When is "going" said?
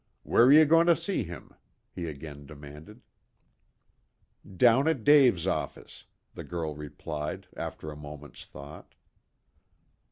0.65-0.87